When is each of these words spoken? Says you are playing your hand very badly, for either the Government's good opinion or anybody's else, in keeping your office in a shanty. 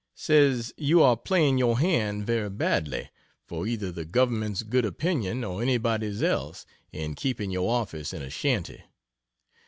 Says 0.15 0.73
you 0.77 1.03
are 1.03 1.15
playing 1.15 1.59
your 1.59 1.77
hand 1.77 2.25
very 2.25 2.49
badly, 2.49 3.11
for 3.45 3.67
either 3.67 3.91
the 3.91 4.03
Government's 4.03 4.63
good 4.63 4.83
opinion 4.83 5.43
or 5.43 5.61
anybody's 5.61 6.23
else, 6.23 6.65
in 6.91 7.13
keeping 7.13 7.51
your 7.51 7.69
office 7.71 8.11
in 8.11 8.23
a 8.23 8.29
shanty. 8.31 8.83